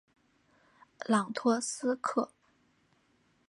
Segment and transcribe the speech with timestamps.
[1.05, 2.31] 朗托斯克。